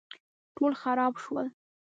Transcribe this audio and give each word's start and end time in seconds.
ټول 0.55 0.71
خراب 0.81 1.13
شول 1.23 1.47